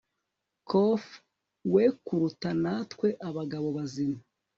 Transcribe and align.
Quoth 0.67 1.07
we 1.73 1.83
kuruta 2.05 2.49
natwe 2.63 3.07
abagabo 3.27 3.67
bazima 3.77 4.19